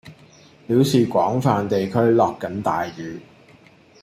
[0.65, 3.21] 表示廣泛地區落緊大雨